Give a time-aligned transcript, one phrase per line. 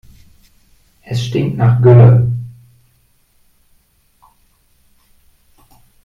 [1.03, 2.27] Es stinkt nach Gülle.